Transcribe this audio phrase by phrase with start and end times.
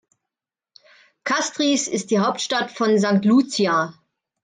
[1.25, 3.23] Castries ist die Hauptstadt von St.
[3.23, 3.93] Lucia.